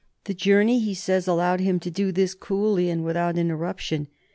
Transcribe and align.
The 0.23 0.33
journey, 0.33 0.79
he 0.79 0.95
says, 0.95 1.27
allowed 1.27 1.59
him 1.59 1.79
to 1.81 1.91
do 1.91 2.11
this 2.11 2.33
coolly 2.33 2.89
and 2.89 3.05
without 3.05 3.37
interruption. 3.37 4.07